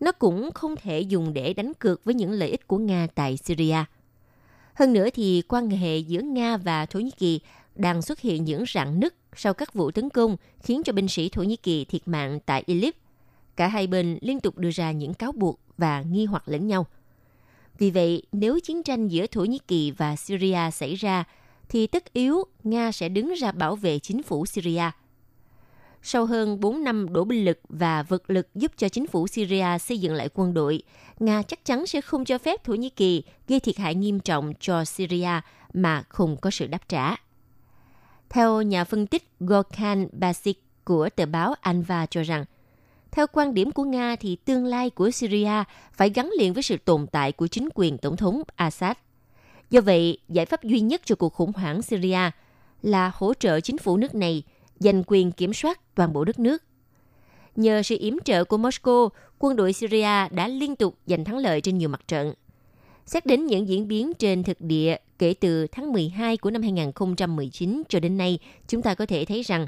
nó 0.00 0.12
cũng 0.12 0.50
không 0.52 0.74
thể 0.76 1.00
dùng 1.00 1.32
để 1.32 1.52
đánh 1.52 1.72
cược 1.74 2.04
với 2.04 2.14
những 2.14 2.30
lợi 2.30 2.50
ích 2.50 2.68
của 2.68 2.78
Nga 2.78 3.06
tại 3.14 3.36
Syria. 3.36 3.84
Hơn 4.74 4.92
nữa 4.92 5.08
thì 5.14 5.42
quan 5.48 5.70
hệ 5.70 5.98
giữa 5.98 6.20
Nga 6.20 6.56
và 6.56 6.86
Thổ 6.86 6.98
Nhĩ 7.00 7.10
Kỳ 7.10 7.40
đang 7.74 8.02
xuất 8.02 8.20
hiện 8.20 8.44
những 8.44 8.64
rạn 8.74 9.00
nứt 9.00 9.14
sau 9.36 9.54
các 9.54 9.74
vụ 9.74 9.90
tấn 9.90 10.10
công 10.10 10.36
khiến 10.62 10.82
cho 10.84 10.92
binh 10.92 11.08
sĩ 11.08 11.28
Thổ 11.28 11.42
Nhĩ 11.42 11.56
Kỳ 11.56 11.84
thiệt 11.84 12.08
mạng 12.08 12.38
tại 12.46 12.62
Idlib. 12.66 12.94
Cả 13.56 13.68
hai 13.68 13.86
bên 13.86 14.18
liên 14.20 14.40
tục 14.40 14.58
đưa 14.58 14.70
ra 14.70 14.92
những 14.92 15.14
cáo 15.14 15.32
buộc 15.32 15.60
và 15.78 16.02
nghi 16.02 16.24
hoặc 16.24 16.42
lẫn 16.46 16.66
nhau. 16.66 16.86
Vì 17.78 17.90
vậy, 17.90 18.22
nếu 18.32 18.60
chiến 18.60 18.82
tranh 18.82 19.08
giữa 19.08 19.26
Thổ 19.26 19.44
Nhĩ 19.44 19.58
Kỳ 19.68 19.90
và 19.90 20.16
Syria 20.16 20.70
xảy 20.72 20.94
ra, 20.94 21.24
thì 21.68 21.86
tất 21.86 22.12
yếu 22.12 22.44
Nga 22.64 22.92
sẽ 22.92 23.08
đứng 23.08 23.34
ra 23.34 23.52
bảo 23.52 23.76
vệ 23.76 23.98
chính 23.98 24.22
phủ 24.22 24.46
Syria– 24.46 24.90
sau 26.02 26.26
hơn 26.26 26.60
4 26.60 26.84
năm 26.84 27.12
đổ 27.12 27.24
binh 27.24 27.44
lực 27.44 27.60
và 27.68 28.02
vật 28.02 28.30
lực 28.30 28.48
giúp 28.54 28.72
cho 28.76 28.88
chính 28.88 29.06
phủ 29.06 29.26
Syria 29.26 29.78
xây 29.78 29.98
dựng 29.98 30.14
lại 30.14 30.28
quân 30.34 30.54
đội, 30.54 30.82
Nga 31.18 31.42
chắc 31.42 31.64
chắn 31.64 31.86
sẽ 31.86 32.00
không 32.00 32.24
cho 32.24 32.38
phép 32.38 32.64
Thổ 32.64 32.74
Nhĩ 32.74 32.88
Kỳ 32.88 33.22
gây 33.48 33.60
thiệt 33.60 33.78
hại 33.78 33.94
nghiêm 33.94 34.20
trọng 34.20 34.52
cho 34.60 34.84
Syria 34.84 35.40
mà 35.72 36.02
không 36.08 36.36
có 36.36 36.50
sự 36.50 36.66
đáp 36.66 36.88
trả. 36.88 37.16
Theo 38.28 38.62
nhà 38.62 38.84
phân 38.84 39.06
tích 39.06 39.30
Gorkhan 39.40 40.08
Basik 40.12 40.62
của 40.84 41.08
tờ 41.16 41.26
báo 41.26 41.54
Anva 41.60 42.06
cho 42.06 42.22
rằng, 42.22 42.44
theo 43.10 43.26
quan 43.32 43.54
điểm 43.54 43.72
của 43.72 43.84
Nga 43.84 44.16
thì 44.16 44.36
tương 44.36 44.64
lai 44.64 44.90
của 44.90 45.10
Syria 45.10 45.64
phải 45.92 46.10
gắn 46.10 46.30
liền 46.38 46.52
với 46.52 46.62
sự 46.62 46.76
tồn 46.76 47.06
tại 47.06 47.32
của 47.32 47.46
chính 47.46 47.68
quyền 47.74 47.98
Tổng 47.98 48.16
thống 48.16 48.42
Assad. 48.56 48.96
Do 49.70 49.80
vậy, 49.80 50.18
giải 50.28 50.46
pháp 50.46 50.64
duy 50.64 50.80
nhất 50.80 51.00
cho 51.04 51.14
cuộc 51.14 51.34
khủng 51.34 51.52
hoảng 51.52 51.82
Syria 51.82 52.30
là 52.82 53.10
hỗ 53.14 53.34
trợ 53.34 53.60
chính 53.60 53.78
phủ 53.78 53.96
nước 53.96 54.14
này– 54.14 54.42
giành 54.80 55.02
quyền 55.06 55.32
kiểm 55.32 55.52
soát 55.52 55.94
toàn 55.94 56.12
bộ 56.12 56.24
đất 56.24 56.38
nước. 56.38 56.62
Nhờ 57.56 57.82
sự 57.82 57.96
yểm 58.00 58.18
trợ 58.24 58.44
của 58.44 58.58
Moscow, 58.58 59.08
quân 59.38 59.56
đội 59.56 59.72
Syria 59.72 60.28
đã 60.30 60.48
liên 60.48 60.76
tục 60.76 60.98
giành 61.06 61.24
thắng 61.24 61.38
lợi 61.38 61.60
trên 61.60 61.78
nhiều 61.78 61.88
mặt 61.88 62.08
trận. 62.08 62.34
Xét 63.06 63.26
đến 63.26 63.46
những 63.46 63.68
diễn 63.68 63.88
biến 63.88 64.14
trên 64.14 64.42
thực 64.42 64.60
địa 64.60 64.96
kể 65.18 65.34
từ 65.40 65.66
tháng 65.66 65.92
12 65.92 66.36
của 66.36 66.50
năm 66.50 66.62
2019 66.62 67.82
cho 67.88 68.00
đến 68.00 68.16
nay, 68.16 68.38
chúng 68.68 68.82
ta 68.82 68.94
có 68.94 69.06
thể 69.06 69.24
thấy 69.24 69.42
rằng 69.42 69.66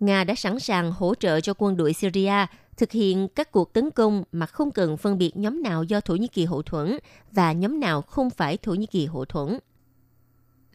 Nga 0.00 0.24
đã 0.24 0.34
sẵn 0.34 0.60
sàng 0.60 0.92
hỗ 0.92 1.14
trợ 1.14 1.40
cho 1.40 1.54
quân 1.58 1.76
đội 1.76 1.92
Syria 1.92 2.46
thực 2.76 2.92
hiện 2.92 3.28
các 3.28 3.52
cuộc 3.52 3.72
tấn 3.72 3.90
công 3.90 4.24
mà 4.32 4.46
không 4.46 4.70
cần 4.70 4.96
phân 4.96 5.18
biệt 5.18 5.36
nhóm 5.36 5.62
nào 5.62 5.82
do 5.82 6.00
Thổ 6.00 6.14
Nhĩ 6.14 6.26
Kỳ 6.26 6.44
hậu 6.44 6.62
thuẫn 6.62 6.98
và 7.32 7.52
nhóm 7.52 7.80
nào 7.80 8.02
không 8.02 8.30
phải 8.30 8.56
Thổ 8.56 8.74
Nhĩ 8.74 8.86
Kỳ 8.86 9.06
hậu 9.06 9.24
thuẫn. 9.24 9.58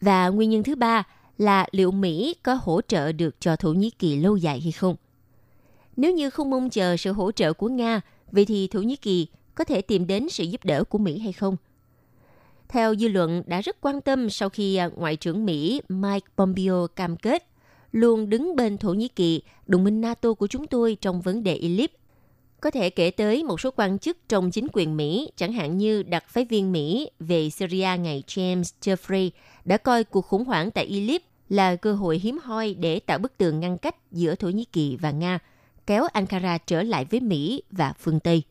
Và 0.00 0.28
nguyên 0.28 0.50
nhân 0.50 0.62
thứ 0.62 0.74
ba 0.74 1.02
là 1.38 1.66
liệu 1.72 1.90
Mỹ 1.90 2.36
có 2.42 2.54
hỗ 2.54 2.80
trợ 2.88 3.12
được 3.12 3.40
cho 3.40 3.56
Thổ 3.56 3.72
Nhĩ 3.72 3.90
Kỳ 3.90 4.16
lâu 4.16 4.36
dài 4.36 4.60
hay 4.60 4.72
không. 4.72 4.96
Nếu 5.96 6.12
như 6.12 6.30
không 6.30 6.50
mong 6.50 6.70
chờ 6.70 6.96
sự 6.96 7.12
hỗ 7.12 7.32
trợ 7.32 7.52
của 7.52 7.68
Nga, 7.68 8.00
vậy 8.32 8.44
thì 8.44 8.68
Thổ 8.68 8.80
Nhĩ 8.80 8.96
Kỳ 8.96 9.26
có 9.54 9.64
thể 9.64 9.82
tìm 9.82 10.06
đến 10.06 10.28
sự 10.28 10.44
giúp 10.44 10.64
đỡ 10.64 10.84
của 10.84 10.98
Mỹ 10.98 11.18
hay 11.18 11.32
không? 11.32 11.56
Theo 12.68 12.94
dư 12.94 13.08
luận 13.08 13.42
đã 13.46 13.60
rất 13.60 13.76
quan 13.80 14.00
tâm 14.00 14.30
sau 14.30 14.48
khi 14.48 14.76
à, 14.76 14.90
Ngoại 14.96 15.16
trưởng 15.16 15.46
Mỹ 15.46 15.80
Mike 15.88 16.26
Pompeo 16.36 16.86
cam 16.96 17.16
kết 17.16 17.44
luôn 17.92 18.28
đứng 18.28 18.56
bên 18.56 18.78
Thổ 18.78 18.94
Nhĩ 18.94 19.08
Kỳ, 19.08 19.42
đồng 19.66 19.84
minh 19.84 20.00
NATO 20.00 20.34
của 20.34 20.46
chúng 20.46 20.66
tôi 20.66 20.96
trong 21.00 21.20
vấn 21.20 21.42
đề 21.42 21.54
Idlib. 21.54 21.90
Có 22.60 22.70
thể 22.70 22.90
kể 22.90 23.10
tới 23.10 23.44
một 23.44 23.60
số 23.60 23.70
quan 23.76 23.98
chức 23.98 24.18
trong 24.28 24.50
chính 24.50 24.66
quyền 24.72 24.96
Mỹ, 24.96 25.30
chẳng 25.36 25.52
hạn 25.52 25.78
như 25.78 26.02
đặc 26.02 26.24
phái 26.28 26.44
viên 26.44 26.72
Mỹ 26.72 27.10
về 27.18 27.50
Syria 27.50 27.88
ngày 28.00 28.22
James 28.26 28.62
Jeffrey 28.82 29.30
đã 29.64 29.76
coi 29.76 30.04
cuộc 30.04 30.26
khủng 30.26 30.44
hoảng 30.44 30.70
tại 30.70 30.84
Idlib 30.84 31.22
là 31.48 31.76
cơ 31.76 31.94
hội 31.94 32.18
hiếm 32.18 32.38
hoi 32.42 32.74
để 32.74 33.00
tạo 33.00 33.18
bức 33.18 33.38
tường 33.38 33.60
ngăn 33.60 33.78
cách 33.78 33.96
giữa 34.12 34.34
Thổ 34.34 34.48
Nhĩ 34.48 34.64
Kỳ 34.64 34.96
và 34.96 35.10
Nga, 35.10 35.38
kéo 35.86 36.06
Ankara 36.12 36.58
trở 36.58 36.82
lại 36.82 37.04
với 37.04 37.20
Mỹ 37.20 37.62
và 37.70 37.92
phương 37.98 38.20
Tây. 38.20 38.42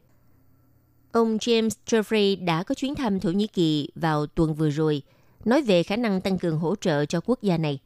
Ông 1.11 1.37
James 1.37 1.69
Jeffrey 1.85 2.45
đã 2.45 2.63
có 2.63 2.75
chuyến 2.75 2.95
thăm 2.95 3.19
Thổ 3.19 3.31
Nhĩ 3.31 3.47
Kỳ 3.47 3.89
vào 3.95 4.25
tuần 4.25 4.55
vừa 4.55 4.69
rồi, 4.69 5.01
nói 5.45 5.61
về 5.61 5.83
khả 5.83 5.95
năng 5.95 6.21
tăng 6.21 6.37
cường 6.37 6.59
hỗ 6.59 6.75
trợ 6.75 7.05
cho 7.05 7.21
quốc 7.25 7.41
gia 7.41 7.57
này. 7.57 7.79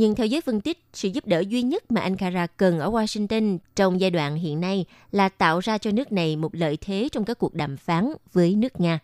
Nhưng 0.00 0.14
theo 0.14 0.26
giới 0.26 0.40
phân 0.40 0.60
tích, 0.60 0.84
sự 0.92 1.08
giúp 1.08 1.26
đỡ 1.26 1.40
duy 1.40 1.62
nhất 1.62 1.90
mà 1.90 2.00
Ankara 2.00 2.46
cần 2.46 2.78
ở 2.78 2.90
Washington 2.90 3.58
trong 3.76 4.00
giai 4.00 4.10
đoạn 4.10 4.36
hiện 4.36 4.60
nay 4.60 4.84
là 5.12 5.28
tạo 5.28 5.58
ra 5.60 5.78
cho 5.78 5.90
nước 5.90 6.12
này 6.12 6.36
một 6.36 6.54
lợi 6.54 6.78
thế 6.80 7.08
trong 7.12 7.24
các 7.24 7.38
cuộc 7.38 7.54
đàm 7.54 7.76
phán 7.76 8.12
với 8.32 8.54
nước 8.54 8.80
Nga. 8.80 8.98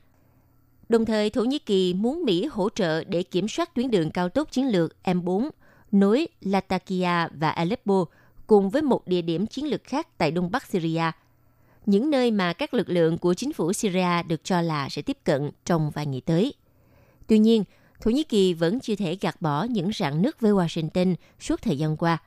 Đồng 0.88 1.04
thời, 1.04 1.30
Thổ 1.30 1.44
Nhĩ 1.44 1.58
Kỳ 1.58 1.94
muốn 1.94 2.24
Mỹ 2.24 2.48
hỗ 2.52 2.68
trợ 2.70 3.04
để 3.04 3.22
kiểm 3.22 3.48
soát 3.48 3.74
tuyến 3.74 3.90
đường 3.90 4.10
cao 4.10 4.28
tốc 4.28 4.52
chiến 4.52 4.68
lược 4.68 4.92
M4 5.04 5.50
nối 5.92 6.28
Latakia 6.40 7.28
và 7.28 7.50
Aleppo 7.50 8.04
cùng 8.46 8.70
với 8.70 8.82
một 8.82 9.06
địa 9.06 9.22
điểm 9.22 9.46
chiến 9.46 9.66
lược 9.66 9.84
khác 9.84 10.18
tại 10.18 10.30
đông 10.30 10.50
bắc 10.50 10.66
Syria, 10.66 11.10
những 11.86 12.10
nơi 12.10 12.30
mà 12.30 12.52
các 12.52 12.74
lực 12.74 12.88
lượng 12.88 13.18
của 13.18 13.34
chính 13.34 13.52
phủ 13.52 13.72
Syria 13.72 14.22
được 14.28 14.44
cho 14.44 14.60
là 14.60 14.88
sẽ 14.88 15.02
tiếp 15.02 15.18
cận 15.24 15.50
trong 15.64 15.90
vài 15.90 16.06
ngày 16.06 16.20
tới. 16.20 16.54
Tuy 17.26 17.38
nhiên, 17.38 17.64
Thổ 18.00 18.10
Nhĩ 18.10 18.22
Kỳ 18.22 18.54
vẫn 18.54 18.80
chưa 18.80 18.96
thể 18.96 19.16
gạt 19.20 19.42
bỏ 19.42 19.64
những 19.64 19.90
rạn 19.92 20.22
nứt 20.22 20.40
với 20.40 20.52
Washington 20.52 21.14
suốt 21.40 21.62
thời 21.62 21.78
gian 21.78 21.96
qua. 21.96 22.18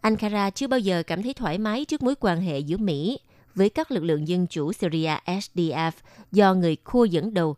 Ankara 0.00 0.50
chưa 0.50 0.66
bao 0.66 0.80
giờ 0.80 1.02
cảm 1.02 1.22
thấy 1.22 1.34
thoải 1.34 1.58
mái 1.58 1.84
trước 1.84 2.02
mối 2.02 2.14
quan 2.20 2.40
hệ 2.40 2.58
giữa 2.58 2.76
Mỹ 2.76 3.18
với 3.54 3.70
các 3.70 3.90
lực 3.90 4.04
lượng 4.04 4.28
dân 4.28 4.46
chủ 4.46 4.72
Syria 4.72 5.16
SDF 5.26 5.92
do 6.32 6.54
người 6.54 6.76
Kurd 6.76 7.12
dẫn 7.12 7.34
đầu, 7.34 7.56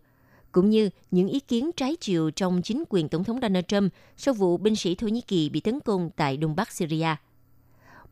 cũng 0.53 0.71
như 0.71 0.91
những 1.11 1.29
ý 1.29 1.41
kiến 1.41 1.71
trái 1.77 1.97
chiều 2.01 2.31
trong 2.31 2.63
chính 2.63 2.85
quyền 2.89 3.09
Tổng 3.09 3.25
thống 3.25 3.39
Donald 3.43 3.65
Trump 3.69 3.93
sau 4.17 4.35
vụ 4.35 4.57
binh 4.57 4.77
sĩ 4.77 4.95
Thổ 4.95 5.09
Nhĩ 5.09 5.21
Kỳ 5.21 5.49
bị 5.49 5.61
tấn 5.61 5.81
công 5.81 6.11
tại 6.17 6.37
Đông 6.37 6.57
Bắc 6.57 6.73
Syria. 6.73 7.17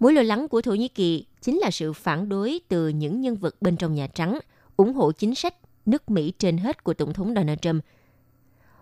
Mối 0.00 0.12
lo 0.12 0.22
lắng 0.22 0.48
của 0.48 0.62
Thổ 0.62 0.74
Nhĩ 0.74 0.88
Kỳ 0.88 1.26
chính 1.40 1.58
là 1.58 1.70
sự 1.70 1.92
phản 1.92 2.28
đối 2.28 2.60
từ 2.68 2.88
những 2.88 3.20
nhân 3.20 3.36
vật 3.36 3.62
bên 3.62 3.76
trong 3.76 3.94
Nhà 3.94 4.06
Trắng, 4.06 4.38
ủng 4.76 4.94
hộ 4.94 5.12
chính 5.12 5.34
sách 5.34 5.54
nước 5.86 6.10
Mỹ 6.10 6.32
trên 6.38 6.58
hết 6.58 6.84
của 6.84 6.94
Tổng 6.94 7.12
thống 7.12 7.34
Donald 7.34 7.58
Trump– 7.62 7.84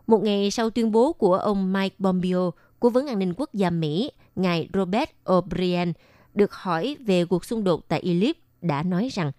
một 0.09 0.23
ngày 0.23 0.50
sau 0.50 0.71
tuyên 0.71 0.93
bố 0.93 1.12
của 1.12 1.35
ông 1.35 1.73
Mike 1.73 1.97
Pompeo, 2.00 2.53
Cố 2.81 2.91
vấn 2.91 3.07
an 3.07 3.19
ninh 3.19 3.35
quốc 3.37 3.55
gia 3.55 3.71
Mỹ, 3.71 4.11
ngài 4.37 4.69
Robert 4.75 5.11
O'Brien, 5.25 5.93
được 6.35 6.53
hỏi 6.53 6.97
về 7.00 7.25
cuộc 7.25 7.45
xung 7.45 7.65
đột 7.65 7.88
tại 7.88 8.00
Idlib, 8.00 8.37
đã 8.62 8.83
nói 8.83 9.09
rằng 9.12 9.33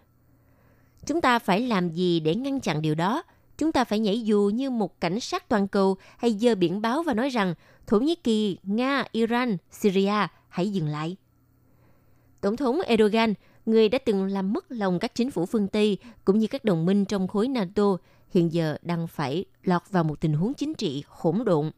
Chúng 1.06 1.22
ta 1.22 1.40
phải 1.40 1.62
làm 1.62 1.90
gì 1.90 2.20
để 2.20 2.36
ngăn 2.36 2.60
chặn 2.60 2.82
điều 2.82 2.96
đó? 2.96 3.24
Chúng 3.58 3.72
ta 3.72 3.84
phải 3.84 4.00
nhảy 4.00 4.22
dù 4.22 4.52
như 4.54 4.70
một 4.70 5.02
cảnh 5.02 5.20
sát 5.20 5.50
toàn 5.50 5.68
cầu 5.68 5.98
hay 6.18 6.34
dơ 6.34 6.56
biển 6.56 6.82
báo 6.82 7.04
và 7.04 7.14
nói 7.14 7.30
rằng 7.30 7.54
Thổ 7.88 8.00
Nhĩ 8.00 8.16
Kỳ, 8.16 8.58
Nga, 8.64 9.06
Iran, 9.12 9.58
Syria 9.72 10.28
hãy 10.50 10.72
dừng 10.72 10.88
lại. 10.88 11.16
Tổng 12.42 12.58
thống 12.58 12.82
Erdogan, 12.82 13.34
người 13.66 13.90
đã 13.90 13.98
từng 14.06 14.26
làm 14.26 14.54
mất 14.54 14.66
lòng 14.70 15.00
các 15.00 15.16
chính 15.16 15.32
phủ 15.32 15.46
phương 15.46 15.68
Tây 15.68 15.98
cũng 16.26 16.40
như 16.40 16.48
các 16.48 16.66
đồng 16.66 16.86
minh 16.86 17.06
trong 17.06 17.28
khối 17.28 17.48
NATO, 17.48 17.98
hiện 18.32 18.54
giờ 18.54 18.78
đang 18.82 19.08
phải 19.08 19.46
lọt 19.64 19.82
vào 19.92 20.04
một 20.04 20.22
tình 20.22 20.34
huống 20.34 20.54
chính 20.54 20.74
trị 20.74 21.04
hỗn 21.08 21.44
độn 21.46 21.72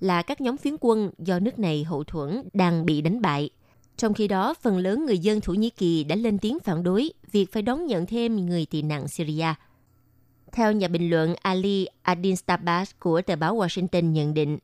là 0.00 0.22
các 0.22 0.40
nhóm 0.40 0.56
phiến 0.56 0.76
quân 0.80 1.10
do 1.18 1.38
nước 1.38 1.58
này 1.58 1.84
hậu 1.84 2.04
thuẫn 2.04 2.42
đang 2.52 2.86
bị 2.86 3.00
đánh 3.00 3.22
bại. 3.22 3.50
Trong 3.96 4.14
khi 4.14 4.28
đó, 4.28 4.54
phần 4.54 4.78
lớn 4.78 5.06
người 5.06 5.18
dân 5.18 5.40
Thổ 5.40 5.52
Nhĩ 5.52 5.70
Kỳ 5.70 6.04
đã 6.04 6.16
lên 6.16 6.38
tiếng 6.38 6.58
phản 6.60 6.82
đối 6.82 7.12
việc 7.32 7.52
phải 7.52 7.62
đón 7.62 7.86
nhận 7.86 8.06
thêm 8.06 8.46
người 8.46 8.66
tị 8.66 8.82
nạn 8.82 9.08
Syria. 9.08 9.54
Theo 10.52 10.72
nhà 10.72 10.88
bình 10.88 11.10
luận 11.10 11.34
Ali 11.42 11.86
Adinstabas 12.02 12.90
của 12.98 13.22
tờ 13.22 13.36
báo 13.36 13.56
Washington 13.56 14.10
nhận 14.10 14.34
định, 14.34 14.58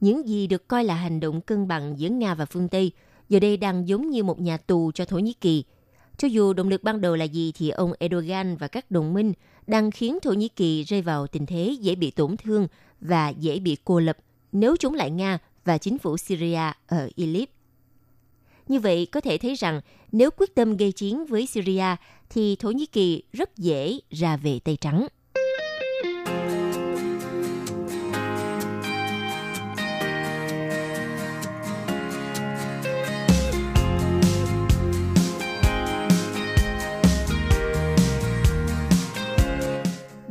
những 0.00 0.28
gì 0.28 0.46
được 0.46 0.68
coi 0.68 0.84
là 0.84 0.94
hành 0.94 1.20
động 1.20 1.40
cân 1.40 1.68
bằng 1.68 1.98
giữa 1.98 2.08
Nga 2.08 2.34
và 2.34 2.44
phương 2.44 2.68
Tây 2.68 2.92
giờ 3.28 3.40
đây 3.40 3.56
đang 3.56 3.88
giống 3.88 4.10
như 4.10 4.24
một 4.24 4.40
nhà 4.40 4.56
tù 4.56 4.92
cho 4.92 5.04
Thổ 5.04 5.18
Nhĩ 5.18 5.32
Kỳ. 5.32 5.64
Cho 6.18 6.28
dù 6.28 6.52
động 6.52 6.68
lực 6.68 6.82
ban 6.82 7.00
đầu 7.00 7.16
là 7.16 7.24
gì 7.24 7.52
thì 7.52 7.70
ông 7.70 7.92
Erdogan 7.98 8.56
và 8.56 8.68
các 8.68 8.90
đồng 8.90 9.14
minh 9.14 9.32
đang 9.66 9.90
khiến 9.90 10.18
Thổ 10.22 10.32
Nhĩ 10.32 10.48
Kỳ 10.48 10.82
rơi 10.82 11.02
vào 11.02 11.26
tình 11.26 11.46
thế 11.46 11.76
dễ 11.80 11.94
bị 11.94 12.10
tổn 12.10 12.36
thương 12.36 12.68
và 13.00 13.28
dễ 13.28 13.58
bị 13.58 13.76
cô 13.84 14.00
lập 14.00 14.18
nếu 14.52 14.76
chống 14.76 14.94
lại 14.94 15.10
Nga 15.10 15.38
và 15.64 15.78
chính 15.78 15.98
phủ 15.98 16.16
Syria 16.16 16.72
ở 16.86 17.10
Idlib. 17.14 17.48
Như 18.68 18.80
vậy, 18.80 19.06
có 19.06 19.20
thể 19.20 19.38
thấy 19.38 19.54
rằng 19.54 19.80
nếu 20.12 20.30
quyết 20.30 20.54
tâm 20.54 20.76
gây 20.76 20.92
chiến 20.92 21.26
với 21.26 21.46
Syria 21.46 21.96
thì 22.30 22.56
Thổ 22.56 22.70
Nhĩ 22.70 22.86
Kỳ 22.86 23.22
rất 23.32 23.56
dễ 23.56 23.98
ra 24.10 24.36
về 24.36 24.58
Tây 24.64 24.76
Trắng. 24.76 25.06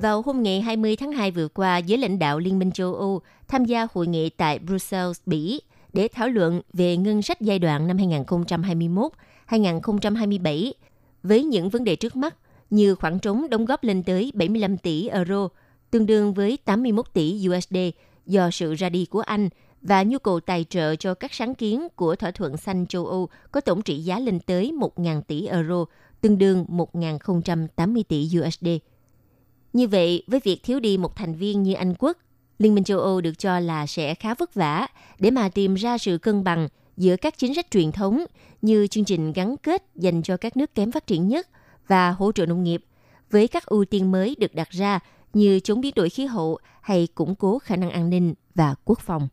Vào 0.02 0.22
hôm 0.22 0.44
ngày 0.44 0.62
20 0.62 0.96
tháng 0.96 1.12
2 1.12 1.32
vừa 1.32 1.48
qua, 1.48 1.78
giới 1.78 1.98
lãnh 1.98 2.20
đạo 2.20 2.40
Liên 2.40 2.60
minh 2.60 2.72
châu 2.72 2.96
Âu 2.96 3.22
tham 3.48 3.66
gia 3.66 3.88
hội 3.94 4.08
nghị 4.08 4.30
tại 4.30 4.60
Brussels, 4.60 5.20
Bỉ 5.26 5.62
để 5.94 6.08
thảo 6.14 6.28
luận 6.28 6.62
về 6.74 6.98
ngân 6.98 7.22
sách 7.22 7.42
giai 7.42 7.60
đoạn 7.60 7.88
năm 7.88 7.98
2021-2027 9.48 10.72
với 11.24 11.44
những 11.44 11.70
vấn 11.70 11.84
đề 11.84 11.96
trước 11.96 12.16
mắt 12.16 12.36
như 12.70 12.96
khoản 12.96 13.20
trống 13.20 13.50
đóng 13.50 13.66
góp 13.66 13.84
lên 13.84 14.04
tới 14.04 14.32
75 14.34 14.78
tỷ 14.78 15.08
euro, 15.08 15.48
tương 15.92 16.06
đương 16.06 16.34
với 16.34 16.58
81 16.66 17.14
tỷ 17.14 17.48
USD 17.50 17.78
do 18.26 18.50
sự 18.52 18.74
ra 18.74 18.90
đi 18.90 19.06
của 19.06 19.22
Anh 19.22 19.50
và 19.82 20.04
nhu 20.04 20.20
cầu 20.20 20.40
tài 20.40 20.66
trợ 20.70 20.96
cho 20.96 21.14
các 21.14 21.34
sáng 21.34 21.56
kiến 21.56 21.88
của 21.96 22.16
thỏa 22.16 22.32
thuận 22.32 22.58
xanh 22.58 22.88
châu 22.88 23.06
Âu 23.06 23.30
có 23.52 23.62
tổng 23.62 23.82
trị 23.82 24.00
giá 24.00 24.20
lên 24.20 24.40
tới 24.40 24.72
1.000 24.80 25.22
tỷ 25.22 25.48
euro, 25.48 25.86
tương 26.22 26.38
đương 26.38 26.66
1.080 26.70 28.04
tỷ 28.08 28.30
USD. 28.40 28.68
Như 29.74 29.88
vậy, 29.88 30.24
với 30.28 30.40
việc 30.44 30.64
thiếu 30.64 30.80
đi 30.80 30.98
một 30.98 31.16
thành 31.16 31.36
viên 31.36 31.64
như 31.64 31.74
Anh 31.74 31.94
Quốc, 32.00 32.18
Liên 32.60 32.76
minh 32.76 32.84
châu 32.84 33.00
Âu 33.00 33.22
được 33.22 33.40
cho 33.40 33.60
là 33.60 33.88
sẽ 33.88 34.16
khá 34.16 34.34
vất 34.34 34.54
vả 34.54 34.88
để 35.20 35.32
mà 35.32 35.50
tìm 35.50 35.76
ra 35.76 35.98
sự 35.98 36.18
cân 36.18 36.44
bằng 36.44 36.68
giữa 36.98 37.16
các 37.16 37.38
chính 37.38 37.56
sách 37.56 37.72
truyền 37.72 37.92
thống 37.92 38.26
như 38.62 38.88
chương 38.88 39.06
trình 39.06 39.34
gắn 39.34 39.58
kết 39.58 39.84
dành 39.96 40.22
cho 40.22 40.38
các 40.38 40.58
nước 40.58 40.76
kém 40.76 40.92
phát 40.92 41.08
triển 41.08 41.28
nhất 41.28 41.48
và 41.88 42.12
hỗ 42.12 42.32
trợ 42.32 42.46
nông 42.46 42.64
nghiệp 42.64 42.84
với 43.32 43.48
các 43.48 43.66
ưu 43.66 43.86
tiên 43.86 44.12
mới 44.12 44.36
được 44.40 44.56
đặt 44.56 44.70
ra 44.70 45.00
như 45.34 45.60
chống 45.60 45.82
biến 45.82 45.94
đổi 45.96 46.10
khí 46.10 46.26
hậu 46.26 46.58
hay 46.82 47.08
củng 47.16 47.36
cố 47.36 47.60
khả 47.60 47.76
năng 47.76 47.90
an 47.90 48.10
ninh 48.10 48.34
và 48.56 48.76
quốc 48.86 49.00
phòng. 49.00 49.28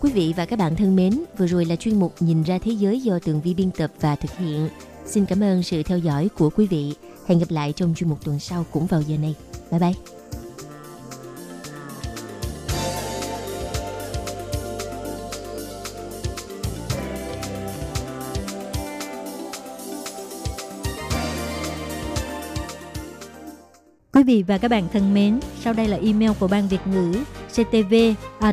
Quý 0.00 0.12
vị 0.12 0.34
và 0.36 0.46
các 0.46 0.58
bạn 0.58 0.76
thân 0.76 0.96
mến, 0.96 1.24
vừa 1.38 1.46
rồi 1.46 1.64
là 1.64 1.76
chuyên 1.76 1.98
mục 1.98 2.14
Nhìn 2.20 2.42
ra 2.42 2.58
thế 2.58 2.72
giới 2.72 3.00
do 3.00 3.18
Tường 3.18 3.40
Vi 3.40 3.54
biên 3.54 3.70
tập 3.70 3.92
và 4.00 4.16
thực 4.16 4.36
hiện. 4.38 4.68
Xin 5.08 5.26
cảm 5.26 5.42
ơn 5.42 5.62
sự 5.62 5.82
theo 5.82 5.98
dõi 5.98 6.28
của 6.38 6.50
quý 6.50 6.66
vị. 6.66 6.94
Hẹn 7.26 7.38
gặp 7.38 7.50
lại 7.50 7.72
trong 7.72 7.94
chuyên 7.94 8.10
mục 8.10 8.24
tuần 8.24 8.38
sau 8.38 8.66
cũng 8.70 8.86
vào 8.86 9.02
giờ 9.02 9.16
này. 9.16 9.34
Bye 9.70 9.80
bye. 9.80 9.92
Quý 24.12 24.22
vị 24.22 24.42
và 24.42 24.58
các 24.58 24.70
bạn 24.70 24.88
thân 24.92 25.14
mến, 25.14 25.40
sau 25.60 25.72
đây 25.72 25.88
là 25.88 25.96
email 25.96 26.30
của 26.40 26.48
Ban 26.48 26.68
Việt 26.68 26.86
ngữ 26.86 27.14
ctv 27.48 27.94
a 28.40 28.52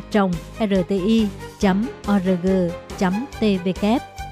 rti 0.60 1.26
org 2.08 2.46
tvk 3.40 4.15